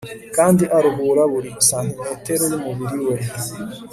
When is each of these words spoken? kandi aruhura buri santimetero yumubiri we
kandi 0.35 0.63
aruhura 0.77 1.23
buri 1.33 1.49
santimetero 1.67 2.43
yumubiri 2.63 2.99
we 3.11 3.15